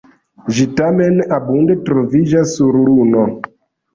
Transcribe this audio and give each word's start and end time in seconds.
Ĝi 0.59 0.63
tamen 0.79 1.19
abunde 1.35 1.75
troviĝas 1.89 2.55
sur 2.61 2.79
Luno. 2.87 3.27